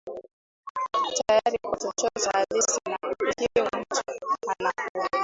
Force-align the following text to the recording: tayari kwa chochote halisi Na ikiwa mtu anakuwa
tayari 1.27 1.57
kwa 1.61 1.77
chochote 1.79 2.29
halisi 2.33 2.79
Na 2.89 2.97
ikiwa 3.29 3.69
mtu 3.79 4.01
anakuwa 4.59 5.07